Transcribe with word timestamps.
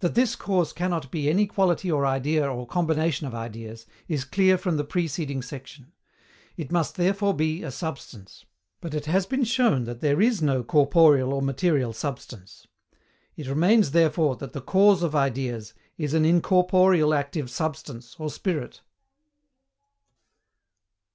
That 0.00 0.14
this 0.14 0.36
cause 0.36 0.74
cannot 0.74 1.10
be 1.10 1.26
any 1.30 1.46
quality 1.46 1.90
or 1.90 2.04
idea 2.04 2.46
or 2.46 2.66
combination 2.66 3.26
of 3.26 3.34
ideas, 3.34 3.86
is 4.08 4.22
clear 4.26 4.58
from 4.58 4.76
the 4.76 4.84
preceding 4.84 5.40
section. 5.40 5.90
It 6.58 6.70
must 6.70 6.96
therefore 6.96 7.32
be 7.32 7.62
a 7.62 7.70
substance; 7.70 8.44
but 8.82 8.92
it 8.92 9.06
has 9.06 9.24
been 9.24 9.44
shown 9.44 9.84
that 9.84 10.00
there 10.02 10.20
is 10.20 10.42
no 10.42 10.62
corporeal 10.64 11.32
or 11.32 11.40
material 11.40 11.94
substance: 11.94 12.66
it 13.36 13.46
remains 13.48 13.92
therefore 13.92 14.36
that 14.36 14.52
the 14.52 14.60
CAUSE 14.60 15.02
OF 15.02 15.14
IDEAS 15.14 15.72
is 15.96 16.12
an 16.12 16.26
incorporeal 16.26 17.14
active 17.14 17.48
substance 17.50 18.16
or 18.18 18.28
Spirit. 18.28 18.82